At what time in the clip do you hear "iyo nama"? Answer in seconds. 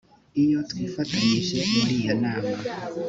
2.01-2.53